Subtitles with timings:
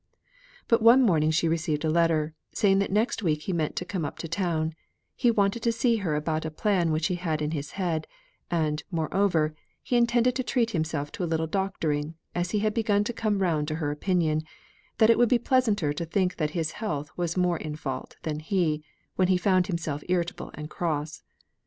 [0.67, 4.03] But one morning she received a letter, saying that next week he meant to come
[4.03, 4.73] up to town;
[5.15, 8.07] he wanted to see her about a plan which he had in his head;
[8.49, 9.53] and, moreover,
[9.83, 13.43] he intended to treat himself to a little doctoring, as he had begun to come
[13.43, 14.41] round to her opinion,
[14.97, 18.39] that it would be pleasanter to think that his health was more in fault than
[18.39, 18.83] he,
[19.17, 21.21] when he found himself irritable and cross.